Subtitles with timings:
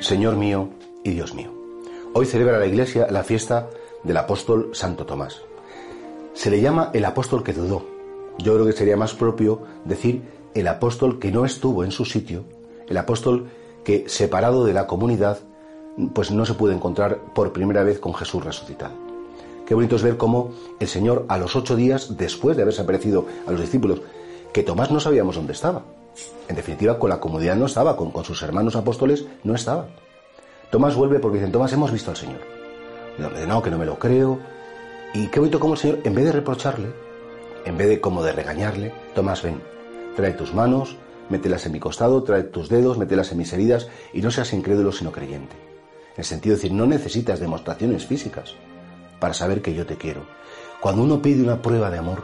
[0.00, 0.70] Señor mío
[1.04, 1.50] y Dios mío.
[2.14, 3.68] Hoy celebra la Iglesia la fiesta
[4.02, 5.42] del apóstol Santo Tomás.
[6.32, 7.84] Se le llama el apóstol que dudó.
[8.38, 10.22] Yo creo que sería más propio decir
[10.54, 12.44] el apóstol que no estuvo en su sitio,
[12.88, 13.50] el apóstol
[13.84, 15.38] que, separado de la comunidad,
[16.14, 18.94] pues no se pudo encontrar por primera vez con Jesús resucitado.
[19.66, 23.26] Qué bonito es ver cómo el Señor, a los ocho días después de haberse aparecido
[23.46, 24.00] a los discípulos,
[24.52, 25.84] que Tomás no sabíamos dónde estaba.
[26.48, 29.88] En definitiva, con la comunidad no estaba, con, sus hermanos apóstoles no estaba.
[30.70, 32.40] Tomás vuelve porque dicen, Tomás, hemos visto al Señor.
[33.46, 34.38] No, que no me lo creo.
[35.14, 36.88] Y qué bonito como el Señor, en vez de reprocharle,
[37.64, 39.60] en vez de como de regañarle, Tomás, ven,
[40.16, 40.96] trae tus manos,
[41.28, 44.92] mételas en mi costado, trae tus dedos, mételas en mis heridas y no seas incrédulo
[44.92, 45.56] sino creyente.
[46.14, 48.54] En el sentido de decir, no necesitas demostraciones físicas
[49.20, 50.22] para saber que yo te quiero.
[50.80, 52.22] Cuando uno pide una prueba de amor,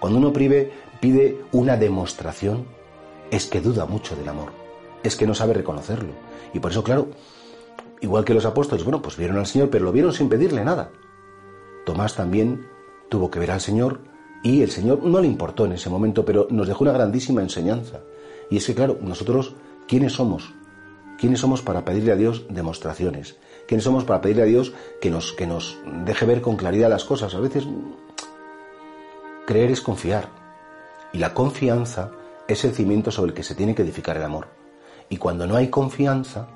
[0.00, 2.66] cuando uno pide, pide una demostración,
[3.30, 4.52] es que duda mucho del amor,
[5.02, 6.12] es que no sabe reconocerlo.
[6.52, 7.08] Y por eso, claro,
[8.00, 10.90] igual que los apóstoles, bueno, pues vieron al Señor, pero lo vieron sin pedirle nada.
[11.84, 12.66] Tomás también
[13.08, 14.00] tuvo que ver al Señor
[14.42, 18.00] y el Señor no le importó en ese momento, pero nos dejó una grandísima enseñanza.
[18.50, 19.54] Y es que, claro, nosotros,
[19.86, 20.54] ¿quiénes somos?
[21.18, 23.36] ¿Quiénes somos para pedirle a Dios demostraciones?
[23.68, 27.04] ¿Quiénes somos para pedirle a Dios que nos, que nos deje ver con claridad las
[27.04, 27.34] cosas?
[27.34, 27.66] A veces
[29.46, 30.28] creer es confiar.
[31.12, 32.10] Y la confianza
[32.52, 34.48] es el cimiento sobre el que se tiene que edificar el amor.
[35.08, 36.48] Y cuando no hay confianza,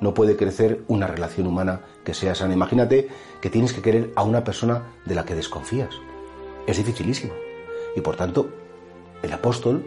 [0.00, 2.54] no puede crecer una relación humana que sea sana.
[2.54, 3.08] Imagínate
[3.40, 5.94] que tienes que querer a una persona de la que desconfías.
[6.66, 7.32] Es dificilísimo.
[7.94, 8.48] Y por tanto,
[9.22, 9.84] el apóstol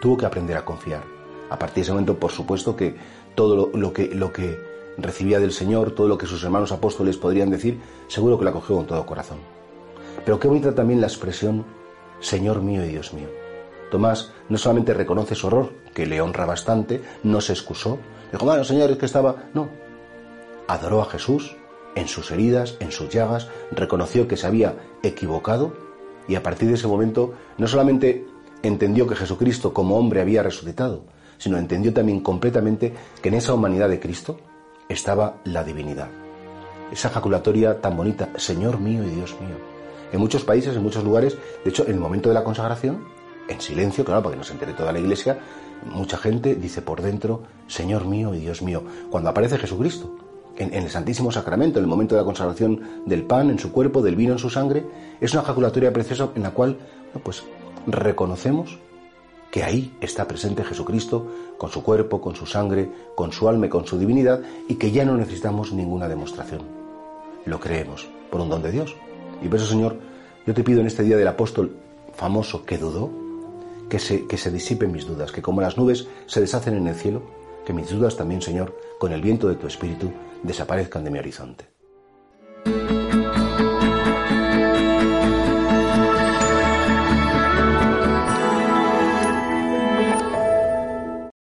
[0.00, 1.02] tuvo que aprender a confiar.
[1.50, 2.96] A partir de ese momento, por supuesto que
[3.34, 4.58] todo lo, que,
[4.98, 8.76] recibía del Señor, todo lo que sus hermanos apóstoles podrían decir, seguro que lo acogió
[8.76, 9.38] con todo corazón.
[10.24, 11.64] Pero qué bonita también la expresión
[12.20, 13.43] Señor mío y Dios mío.
[13.90, 17.98] Tomás no solamente reconoce su horror, que le honra bastante, no se excusó,
[18.32, 19.36] dijo, bueno, Señor, es que estaba...
[19.54, 19.68] No,
[20.68, 21.56] adoró a Jesús
[21.94, 25.74] en sus heridas, en sus llagas, reconoció que se había equivocado
[26.26, 28.26] y a partir de ese momento no solamente
[28.62, 31.04] entendió que Jesucristo como hombre había resucitado,
[31.38, 34.38] sino entendió también completamente que en esa humanidad de Cristo
[34.88, 36.08] estaba la divinidad.
[36.90, 39.56] Esa jaculatoria tan bonita, Señor mío y Dios mío.
[40.12, 43.04] En muchos países, en muchos lugares, de hecho, en el momento de la consagración,
[43.48, 45.38] en silencio, claro, para que no se entere toda la iglesia,
[45.92, 50.16] mucha gente dice por dentro, Señor mío y Dios mío, cuando aparece Jesucristo.
[50.56, 54.02] En, el Santísimo Sacramento, en el momento de la consagración del pan en su cuerpo,
[54.02, 54.84] del vino en su sangre,
[55.20, 56.78] es una jaculatoria preciosa en la cual
[57.24, 57.42] pues,
[57.88, 58.78] reconocemos
[59.50, 61.26] que ahí está presente Jesucristo
[61.58, 64.92] con su cuerpo, con su sangre, con su alma y con su divinidad y que
[64.92, 66.62] ya no necesitamos ninguna demostración.
[67.46, 68.94] Lo creemos por un don de Dios.
[69.42, 69.96] Y por eso, Señor,
[70.46, 71.76] yo te pido en este día del apóstol
[72.14, 73.10] famoso que dudó,
[73.88, 76.94] que se, que se disipen mis dudas, que como las nubes se deshacen en el
[76.94, 77.22] cielo,
[77.64, 80.12] que mis dudas también, Señor, con el viento de tu Espíritu,
[80.42, 81.73] desaparezcan de mi horizonte.